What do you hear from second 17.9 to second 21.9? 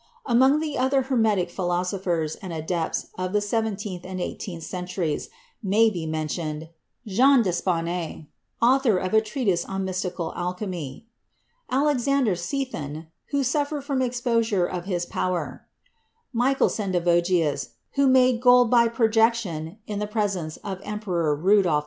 who made gold by projection in the presence of Emperor Rudolph II.